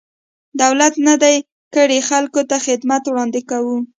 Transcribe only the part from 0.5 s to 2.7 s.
دولت نه دی کړی، خلکو ته